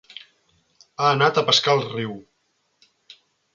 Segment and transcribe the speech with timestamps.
[1.03, 2.17] Ha anat a pescar al riu.